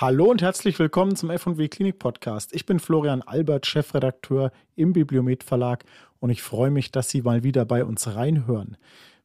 [0.00, 2.54] Hallo und herzlich willkommen zum F&W Klinik Podcast.
[2.54, 5.84] Ich bin Florian Albert, Chefredakteur im Bibliomet Verlag
[6.20, 8.78] und ich freue mich, dass Sie mal wieder bei uns reinhören.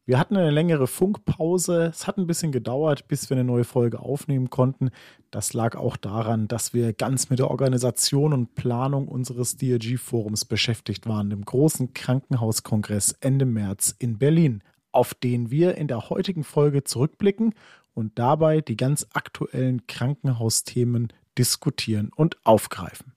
[0.04, 1.86] Wir hatten eine längere Funkpause.
[1.86, 4.90] Es hat ein bisschen gedauert, bis wir eine neue Folge aufnehmen konnten.
[5.30, 11.06] Das lag auch daran, dass wir ganz mit der Organisation und Planung unseres DRG-Forums beschäftigt
[11.08, 14.62] waren, dem großen Krankenhauskongress Ende März in Berlin,
[14.92, 17.54] auf den wir in der heutigen Folge zurückblicken
[17.96, 23.14] und dabei die ganz aktuellen Krankenhausthemen diskutieren und aufgreifen.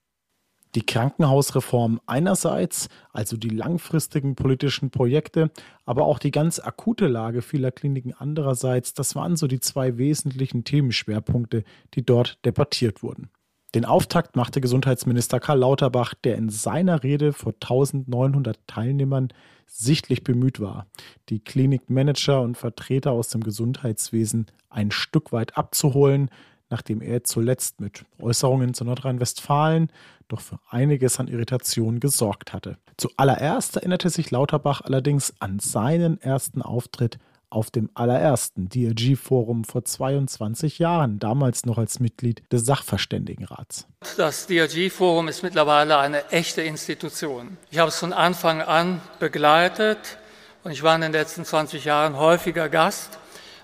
[0.74, 5.50] Die Krankenhausreform einerseits, also die langfristigen politischen Projekte,
[5.84, 10.64] aber auch die ganz akute Lage vieler Kliniken andererseits, das waren so die zwei wesentlichen
[10.64, 13.30] Themenschwerpunkte, die dort debattiert wurden.
[13.74, 19.28] Den Auftakt machte Gesundheitsminister Karl Lauterbach, der in seiner Rede vor 1900 Teilnehmern
[19.66, 20.86] sichtlich bemüht war,
[21.28, 26.30] die Klinikmanager und Vertreter aus dem Gesundheitswesen ein Stück weit abzuholen,
[26.68, 29.92] nachdem er zuletzt mit Äußerungen zu Nordrhein-Westfalen
[30.26, 32.76] doch für einiges an Irritation gesorgt hatte.
[32.96, 37.18] Zuallererst erinnerte sich Lauterbach allerdings an seinen ersten Auftritt
[37.50, 43.86] auf dem allerersten DRG-Forum vor 22 Jahren, damals noch als Mitglied des Sachverständigenrats.
[44.16, 47.56] Das DRG-Forum ist mittlerweile eine echte Institution.
[47.70, 50.18] Ich habe es von Anfang an begleitet
[50.64, 53.18] und ich war in den letzten 20 Jahren häufiger Gast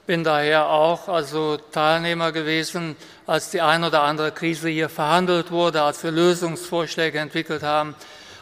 [0.07, 5.83] bin daher auch also Teilnehmer gewesen, als die ein oder andere Krise hier verhandelt wurde,
[5.83, 7.95] als wir Lösungsvorschläge entwickelt haben.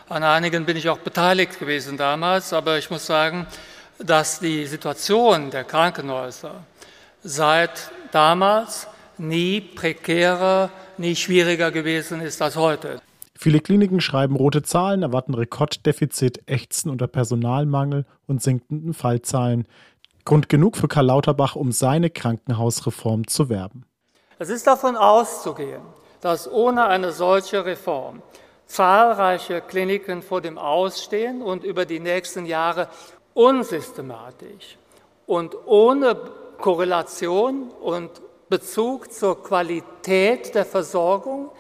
[0.08, 3.46] An einigen bin ich auch beteiligt gewesen damals, aber ich muss sagen,
[3.98, 6.64] dass die Situation der Krankenhäuser
[7.22, 8.86] seit damals
[9.18, 13.00] nie prekärer, nie schwieriger gewesen ist als heute.
[13.36, 19.66] Viele Kliniken schreiben rote Zahlen, erwarten Rekorddefizit, ächzen unter Personalmangel und sinkenden Fallzahlen.
[20.24, 23.84] Grund genug für Karl Lauterbach, um seine Krankenhausreform zu werben.
[24.38, 25.83] Es ist davon auszugehen,
[26.20, 28.22] dass ohne eine solche Reform
[28.66, 32.88] zahlreiche Kliniken vor dem Ausstehen und über die nächsten Jahre
[33.34, 34.78] unsystematisch
[35.27, 36.17] und ohne
[36.58, 38.11] Korrelation und
[38.48, 41.50] Bezug zur Qualität der Versorgung,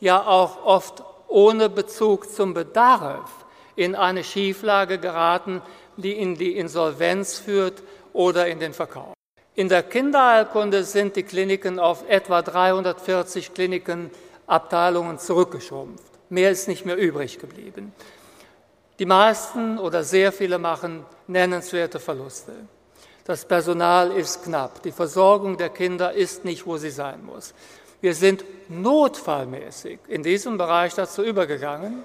[0.00, 3.44] ja auch oft ohne Bezug zum Bedarf
[3.76, 5.60] in eine Schieflage geraten,
[5.96, 9.14] die in die Insolvenz führt oder in den Verkauf.
[9.54, 14.10] In der Kinderheilkunde sind die Kliniken auf etwa 340 Kliniken,
[14.46, 16.04] Abteilungen zurückgeschrumpft.
[16.30, 17.92] Mehr ist nicht mehr übrig geblieben.
[18.98, 22.52] Die meisten oder sehr viele machen nennenswerte Verluste.
[23.24, 24.82] Das Personal ist knapp.
[24.82, 27.54] Die Versorgung der Kinder ist nicht, wo sie sein muss.
[28.00, 32.02] Wir sind notfallmäßig in diesem Bereich dazu übergegangen,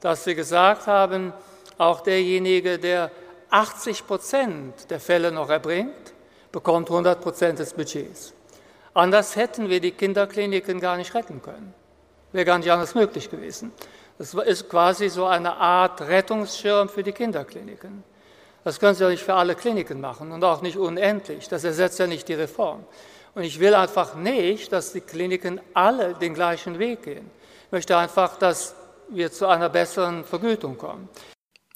[0.00, 1.32] dass wir gesagt haben,
[1.78, 3.10] auch derjenige, der
[3.50, 6.14] 80 Prozent der Fälle noch erbringt,
[6.52, 8.32] bekommt 100 Prozent des Budgets.
[8.94, 11.74] Anders hätten wir die Kinderkliniken gar nicht retten können.
[12.32, 13.72] Wäre gar nicht anders möglich gewesen.
[14.18, 18.02] Das ist quasi so eine Art Rettungsschirm für die Kinderkliniken.
[18.64, 21.48] Das können Sie ja nicht für alle Kliniken machen und auch nicht unendlich.
[21.48, 22.84] Das ersetzt ja nicht die Reform.
[23.34, 27.30] Und ich will einfach nicht, dass die Kliniken alle den gleichen Weg gehen.
[27.66, 28.74] Ich möchte einfach, dass
[29.10, 31.08] wir zu einer besseren Vergütung kommen.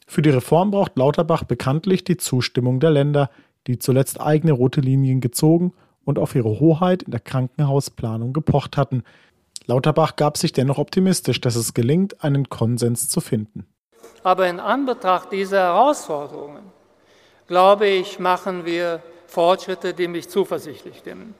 [0.06, 3.30] Für die Reform braucht Lauterbach bekanntlich die Zustimmung der Länder,
[3.66, 5.72] die zuletzt eigene rote Linien gezogen
[6.04, 9.04] und auf ihre Hoheit in der Krankenhausplanung gepocht hatten.
[9.70, 13.66] Lauterbach gab sich dennoch optimistisch, dass es gelingt, einen Konsens zu finden.
[14.24, 16.64] Aber in Anbetracht dieser Herausforderungen,
[17.46, 21.34] glaube ich, machen wir Fortschritte, die mich zuversichtlich stimmen.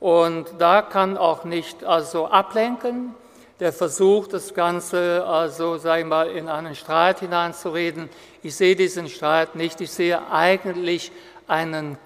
[0.00, 3.14] Und da kann auch nicht also ablenken,
[3.60, 8.08] der Versuch, das Ganze, also sage ich mal, in einen Streit hineinzureden.
[8.42, 9.82] Ich sehe diesen Streit nicht.
[9.82, 11.12] Ich sehe eigentlich
[11.46, 11.98] einen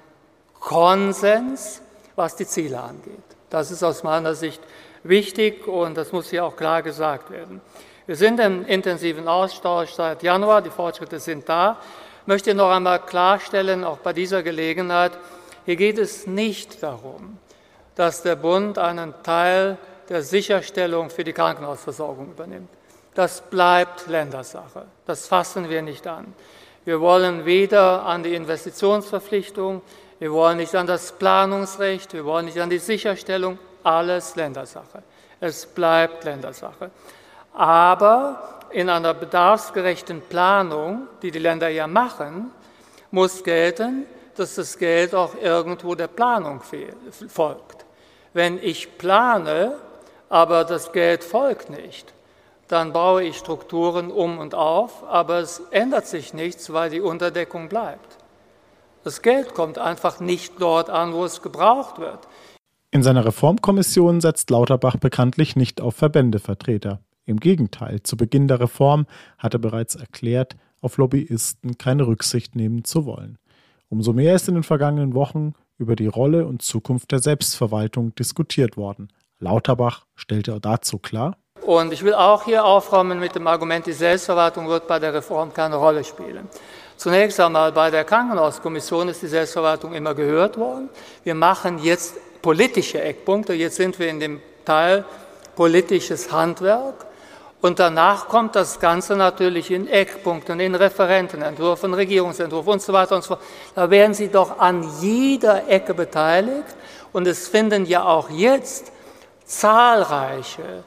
[0.59, 1.83] Konsens,
[2.17, 3.23] was die Ziele angeht.
[3.49, 4.61] Das ist aus meiner Sicht
[5.03, 7.61] wichtig und das muss hier auch klar gesagt werden.
[8.07, 11.79] Wir sind im intensiven Austausch seit Januar, die Fortschritte sind da.
[12.23, 15.13] Ich möchte noch einmal klarstellen, auch bei dieser Gelegenheit,
[15.65, 17.39] hier geht es nicht darum,
[17.95, 19.77] dass der Bund einen Teil
[20.09, 22.71] der Sicherstellung für die Krankenhausversorgung übernimmt.
[23.15, 24.87] Das bleibt Ländersache.
[25.05, 26.33] Das fassen wir nicht an.
[26.85, 29.83] Wir wollen weder an die Investitionsverpflichtung,
[30.19, 35.03] wir wollen nicht an das Planungsrecht, wir wollen nicht an die Sicherstellung, alles Ländersache.
[35.41, 36.91] Es bleibt Ländersache.
[37.55, 42.51] Aber in einer bedarfsgerechten Planung, die die Länder ja machen,
[43.11, 46.63] muss gelten, dass das Geld auch irgendwo der Planung
[47.29, 47.85] folgt.
[48.33, 49.77] Wenn ich plane,
[50.29, 52.13] aber das Geld folgt nicht,
[52.69, 57.69] dann baue ich Strukturen um und auf, aber es ändert sich nichts, weil die Unterdeckung
[57.69, 58.19] bleibt.
[59.05, 62.19] Das Geld kommt einfach nicht dort an, wo es gebraucht wird.
[62.91, 67.01] In seiner Reformkommission setzt Lauterbach bekanntlich nicht auf Verbändevertreter.
[67.27, 69.07] Im Gegenteil, zu Beginn der Reform
[69.37, 73.37] hat er bereits erklärt, auf Lobbyisten keine Rücksicht nehmen zu wollen.
[73.91, 78.79] Umso mehr ist in den vergangenen Wochen über die Rolle und Zukunft der Selbstverwaltung diskutiert
[78.79, 79.09] worden.
[79.39, 81.37] Lauterbach stellte dazu klar.
[81.67, 85.53] Und ich will auch hier aufräumen mit dem Argument, die Selbstverwaltung wird bei der Reform
[85.53, 86.49] keine Rolle spielen.
[86.99, 90.89] Zunächst einmal bei der Krankenhauskommission ist die Selbstverwaltung immer gehört worden.
[91.23, 93.55] Wir machen jetzt politische Eckpunkte.
[93.55, 95.05] Jetzt sind wir in dem Teil
[95.55, 97.07] politisches Handwerk.
[97.61, 103.23] Und danach kommt das Ganze natürlich in Eckpunkten, in Referentenentwürfen, Regierungsentwürfen und so weiter und
[103.23, 103.43] so fort.
[103.77, 106.75] Da werden Sie doch an jeder Ecke beteiligt.
[107.13, 108.91] Und es finden ja auch jetzt
[109.45, 110.83] zahlreiche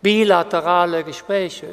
[0.00, 1.68] bilaterale Gespräche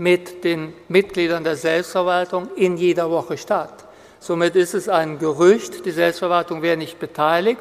[0.00, 3.84] mit den Mitgliedern der Selbstverwaltung in jeder Woche statt.
[4.18, 7.60] Somit ist es ein Gerücht, die Selbstverwaltung wäre nicht beteiligt.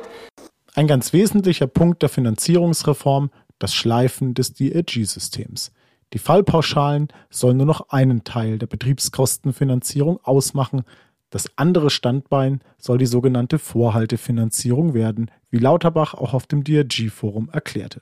[0.74, 5.74] Ein ganz wesentlicher Punkt der Finanzierungsreform, das Schleifen des DRG-Systems.
[6.14, 10.84] Die Fallpauschalen sollen nur noch einen Teil der Betriebskostenfinanzierung ausmachen.
[11.32, 18.02] Das andere Standbein soll die sogenannte Vorhaltefinanzierung werden, wie Lauterbach auch auf dem DRG-Forum erklärte.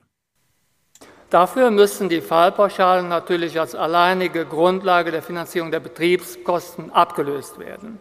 [1.30, 8.00] Dafür müssen die Fallpauschalen natürlich als alleinige Grundlage der Finanzierung der Betriebskosten abgelöst werden.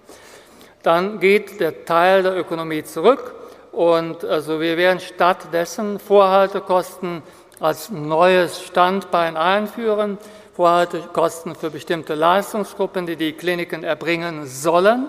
[0.85, 3.35] Dann geht der Teil der Ökonomie zurück
[3.73, 7.25] und also wir werden stattdessen Vorhaltekosten
[7.59, 10.19] als neues Standbein einführen,
[10.55, 15.07] Vorhaltekosten für bestimmte Leistungsgruppen, die die Kliniken erbringen sollen.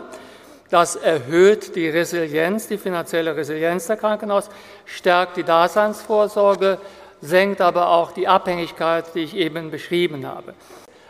[0.72, 4.50] Das erhöht die Resilienz, die finanzielle Resilienz der Krankenhaus,
[4.86, 6.80] stärkt die Daseinsvorsorge,
[7.22, 10.54] senkt aber auch die Abhängigkeit, die ich eben beschrieben habe.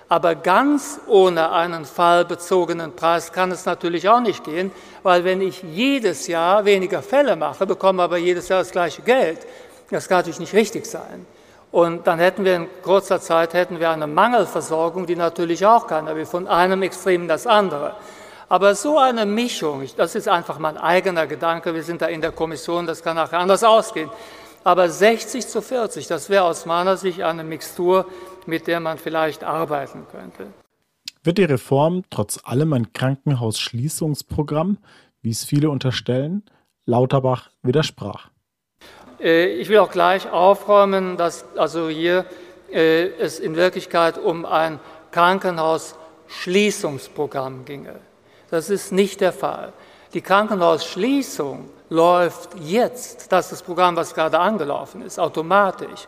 [0.09, 4.71] Aber ganz ohne einen fallbezogenen Preis kann es natürlich auch nicht gehen,
[5.04, 9.39] weil wenn ich jedes Jahr weniger Fälle mache, bekomme aber jedes Jahr das gleiche Geld,
[9.92, 11.25] das kann natürlich nicht richtig sein.
[11.71, 16.15] Und dann hätten wir in kurzer Zeit hätten wir eine Mangelversorgung, die natürlich auch keiner
[16.15, 17.95] will, von einem Extrem in das andere.
[18.48, 22.31] Aber so eine Mischung, das ist einfach mein eigener Gedanke, wir sind da in der
[22.31, 24.09] Kommission, das kann nachher anders ausgehen.
[24.63, 28.06] Aber 60 zu 40, das wäre aus meiner Sicht eine Mixtur,
[28.45, 30.48] mit der man vielleicht arbeiten könnte.
[31.24, 34.77] Wird die Reform trotz allem ein Krankenhausschließungsprogramm,
[35.21, 36.44] wie es viele unterstellen?
[36.86, 38.30] Lauterbach widersprach.
[39.19, 42.25] Äh, ich will auch gleich aufräumen, dass also hier
[42.71, 44.80] äh, es in Wirklichkeit um ein
[45.12, 48.00] Krankenhausschließungsprogramm ginge.
[48.50, 49.74] Das ist nicht der Fall.
[50.13, 56.07] Die Krankenhausschließung läuft jetzt, das ist das Programm, was gerade angelaufen ist, automatisch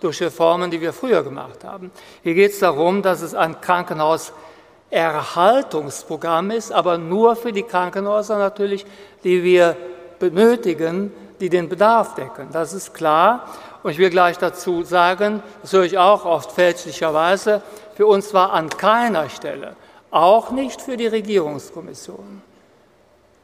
[0.00, 1.90] durch Reformen, die wir früher gemacht haben.
[2.22, 8.84] Hier geht es darum, dass es ein Krankenhauserhaltungsprogramm ist, aber nur für die Krankenhäuser natürlich,
[9.22, 9.76] die wir
[10.18, 12.48] benötigen, die den Bedarf decken.
[12.52, 13.48] Das ist klar.
[13.82, 17.62] Und ich will gleich dazu sagen, das höre ich auch oft fälschlicherweise,
[17.94, 19.74] für uns war an keiner Stelle,
[20.10, 22.42] auch nicht für die Regierungskommission,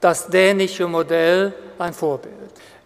[0.00, 2.34] das dänische Modell ein Vorbild.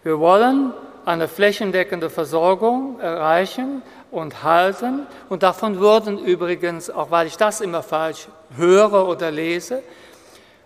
[0.03, 0.73] Wir wollen
[1.05, 3.81] eine flächendeckende Versorgung erreichen
[4.11, 5.07] und halten.
[5.29, 9.81] Und davon würden übrigens, auch weil ich das immer falsch höre oder lese,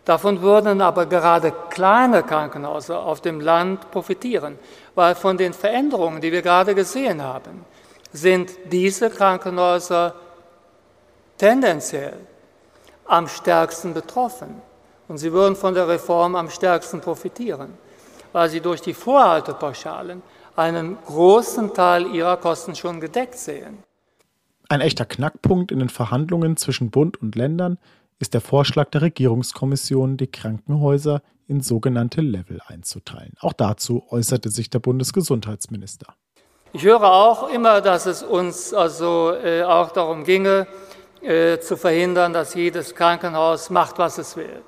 [0.06, 4.60] Davon würden aber gerade kleine Krankenhäuser auf dem Land profitieren,
[4.94, 7.66] weil von den Veränderungen, die wir gerade gesehen haben,
[8.14, 10.14] sind diese Krankenhäuser
[11.40, 12.14] tendenziell
[13.08, 14.62] am stärksten betroffen.
[15.08, 17.74] Und sie würden von der Reform am stärksten profitieren,
[18.34, 20.22] weil sie durch die Vorhaltepauschalen
[20.56, 23.84] einen großen Teil ihrer Kosten schon gedeckt sehen.
[24.68, 27.78] Ein echter Knackpunkt in den Verhandlungen zwischen Bund und Ländern
[28.20, 33.34] ist der Vorschlag der Regierungskommission, die Krankenhäuser in sogenannte Level einzuteilen.
[33.40, 36.16] Auch dazu äußerte sich der Bundesgesundheitsminister.
[36.74, 40.68] Ich höre auch immer, dass es uns also äh, auch darum ginge,
[41.22, 44.62] äh, zu verhindern, dass jedes Krankenhaus macht, was es will.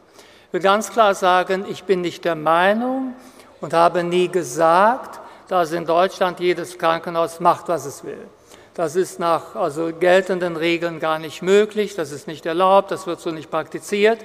[0.47, 3.15] Ich will ganz klar sagen, ich bin nicht der Meinung
[3.59, 8.25] und habe nie gesagt, dass in Deutschland jedes Krankenhaus macht, was es will.
[8.73, 13.19] Das ist nach also geltenden Regeln gar nicht möglich, das ist nicht erlaubt, das wird
[13.19, 14.19] so nicht praktiziert.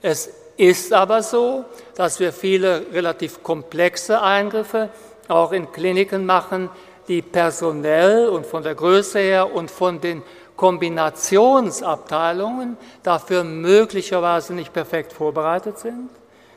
[0.00, 4.88] Es ist aber so, dass wir viele relativ komplexe Eingriffe
[5.28, 6.70] auch in Kliniken machen,
[7.06, 10.22] die personell und von der Größe her und von den
[10.60, 16.10] Kombinationsabteilungen dafür möglicherweise nicht perfekt vorbereitet sind.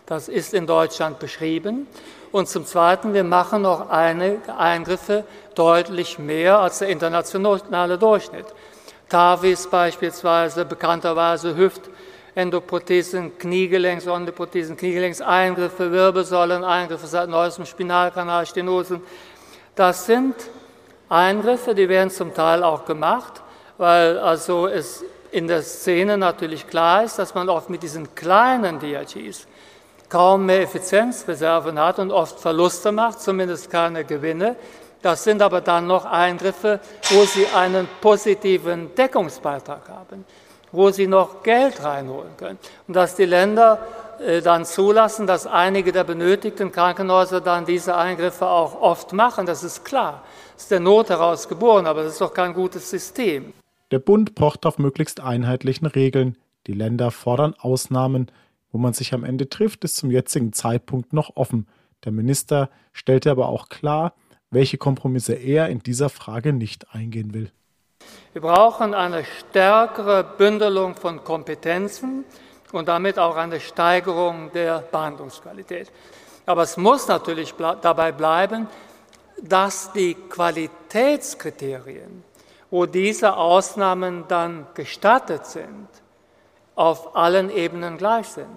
[0.05, 1.88] Das ist in Deutschland beschrieben.
[2.33, 5.24] Und zum Zweiten, wir machen noch einige Eingriffe
[5.55, 8.48] deutlich mehr als der internationale Durchschnitt.
[9.07, 19.01] TAVIS beispielsweise, bekannterweise Hüftendoprothesen, Kniegelenks, Endoprothesen, Kniegelenkseingriffe, Wirbelsäuleneingriffe, seit neuestem Spinalkanal, Stenosen,
[19.75, 20.36] Das sind
[21.07, 23.42] Eingriffe, die werden zum Teil auch gemacht,
[23.77, 28.79] weil also es in der Szene natürlich klar ist, dass man oft mit diesen kleinen
[28.79, 29.47] DRGs
[30.09, 34.55] kaum mehr Effizienzreserven hat und oft Verluste macht, zumindest keine Gewinne.
[35.01, 40.23] Das sind aber dann noch Eingriffe, wo sie einen positiven Deckungsbeitrag haben,
[40.71, 42.59] wo sie noch Geld reinholen können.
[42.87, 43.79] Und dass die Länder
[44.19, 49.63] äh, dann zulassen, dass einige der benötigten Krankenhäuser dann diese Eingriffe auch oft machen, das
[49.63, 50.21] ist klar.
[50.53, 53.51] Das ist der Not heraus geboren, aber das ist doch kein gutes System.
[53.93, 56.35] Der Bund pocht auf möglichst einheitlichen Regeln.
[56.65, 58.31] Die Länder fordern Ausnahmen.
[58.71, 61.67] Wo man sich am Ende trifft, ist zum jetzigen Zeitpunkt noch offen.
[62.03, 64.15] Der Minister stellte aber auch klar,
[64.50, 67.51] welche Kompromisse er in dieser Frage nicht eingehen will.
[68.31, 72.25] Wir brauchen eine stärkere Bündelung von Kompetenzen
[72.71, 75.91] und damit auch eine Steigerung der Behandlungsqualität.
[76.47, 78.67] Aber es muss natürlich dabei bleiben,
[79.39, 82.23] dass die Qualitätskriterien,
[82.73, 85.87] wo diese Ausnahmen dann gestattet sind,
[86.73, 88.47] auf allen Ebenen gleich sind,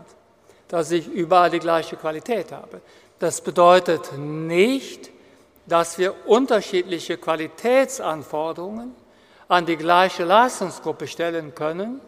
[0.68, 2.80] dass ich überall die gleiche Qualität habe.
[3.18, 5.10] Das bedeutet nicht,
[5.66, 8.94] dass wir unterschiedliche Qualitätsanforderungen
[9.48, 12.00] an die gleiche Leistungsgruppe stellen können,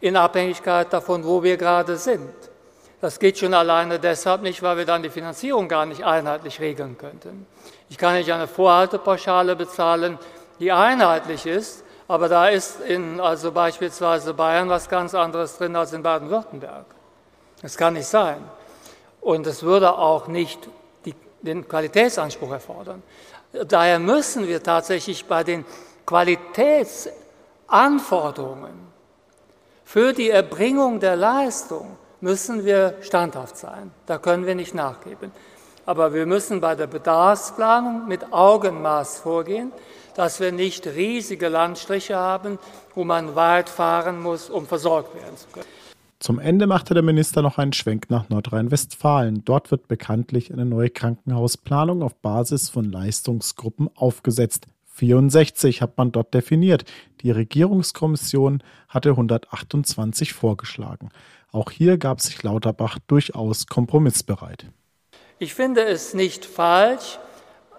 [0.00, 2.34] in Abhängigkeit davon, wo wir gerade sind.
[3.00, 6.98] Das geht schon alleine deshalb nicht, weil wir dann die Finanzierung gar nicht einheitlich regeln
[6.98, 7.46] könnten.
[7.88, 10.18] Ich kann nicht eine Vorhaltepauschale bezahlen,
[10.58, 15.92] die einheitlich ist, aber da ist in also beispielsweise Bayern was ganz anderes drin als
[15.92, 16.86] in Baden-Württemberg.
[17.62, 18.42] Das kann nicht sein.
[19.20, 20.68] Und es würde auch nicht
[21.06, 23.02] die, den Qualitätsanspruch erfordern.
[23.66, 25.64] Daher müssen wir tatsächlich bei den
[26.04, 28.84] Qualitätsanforderungen
[29.84, 33.92] für die Erbringung der Leistung müssen wir standhaft sein.
[34.06, 35.30] Da können wir nicht nachgeben.
[35.86, 39.72] Aber wir müssen bei der Bedarfsplanung mit Augenmaß vorgehen
[40.14, 42.58] dass wir nicht riesige Landstriche haben,
[42.94, 45.66] wo man weit fahren muss, um versorgt werden zu können.
[46.20, 49.44] Zum Ende machte der Minister noch einen Schwenk nach Nordrhein-Westfalen.
[49.44, 54.66] Dort wird bekanntlich eine neue Krankenhausplanung auf Basis von Leistungsgruppen aufgesetzt.
[54.86, 56.84] 64 hat man dort definiert.
[57.20, 61.10] Die Regierungskommission hatte 128 vorgeschlagen.
[61.50, 64.66] Auch hier gab sich Lauterbach durchaus kompromissbereit.
[65.44, 67.18] Ich finde es nicht falsch,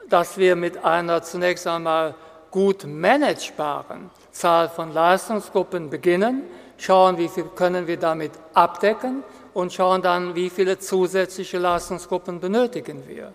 [0.08, 2.14] dass wir mit einer zunächst einmal
[2.52, 6.44] gut managebaren Zahl von Leistungsgruppen beginnen,
[6.78, 9.24] schauen, wie viel können wir damit abdecken
[9.56, 13.34] und schauen dann, wie viele zusätzliche Leistungsgruppen benötigen wir.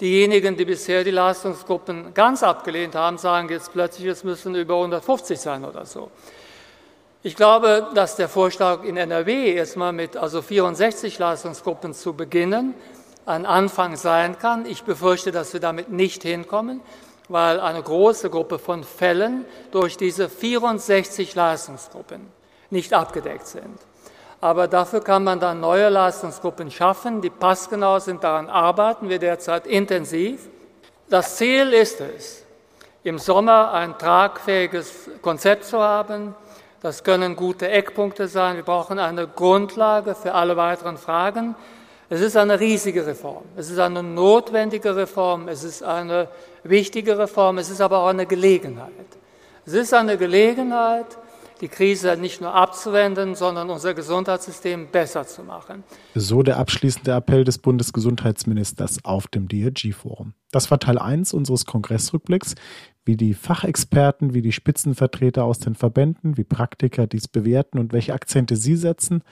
[0.00, 5.38] Diejenigen, die bisher die Leistungsgruppen ganz abgelehnt haben, sagen jetzt plötzlich, es müssen über 150
[5.38, 6.10] sein oder so.
[7.22, 12.74] Ich glaube, dass der Vorschlag in NRW erstmal mit also 64 Leistungsgruppen zu beginnen,
[13.26, 14.66] ein Anfang sein kann.
[14.66, 16.80] Ich befürchte, dass wir damit nicht hinkommen,
[17.28, 22.28] weil eine große Gruppe von Fällen durch diese 64 Leistungsgruppen
[22.70, 23.78] nicht abgedeckt sind.
[24.40, 28.24] Aber dafür kann man dann neue Leistungsgruppen schaffen, die passgenau sind.
[28.24, 30.48] Daran arbeiten wir derzeit intensiv.
[31.08, 32.44] Das Ziel ist es,
[33.04, 36.34] im Sommer ein tragfähiges Konzept zu haben.
[36.80, 38.56] Das können gute Eckpunkte sein.
[38.56, 41.54] Wir brauchen eine Grundlage für alle weiteren Fragen.
[42.12, 43.42] Es ist eine riesige Reform.
[43.56, 45.48] Es ist eine notwendige Reform.
[45.48, 46.28] Es ist eine
[46.62, 47.56] wichtige Reform.
[47.56, 48.92] Es ist aber auch eine Gelegenheit.
[49.64, 51.06] Es ist eine Gelegenheit,
[51.62, 55.84] die Krise nicht nur abzuwenden, sondern unser Gesundheitssystem besser zu machen.
[56.14, 60.34] So der abschließende Appell des Bundesgesundheitsministers auf dem DRG-Forum.
[60.50, 62.56] Das war Teil 1 unseres Kongressrückblicks,
[63.06, 68.12] wie die Fachexperten, wie die Spitzenvertreter aus den Verbänden, wie Praktiker dies bewerten und welche
[68.12, 69.22] Akzente sie setzen.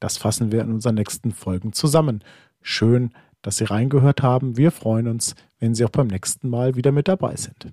[0.00, 2.24] Das fassen wir in unseren nächsten Folgen zusammen.
[2.62, 3.10] Schön,
[3.42, 4.56] dass Sie reingehört haben.
[4.56, 7.72] Wir freuen uns, wenn Sie auch beim nächsten Mal wieder mit dabei sind.